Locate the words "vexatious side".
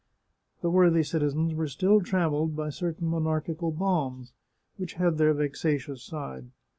5.35-6.47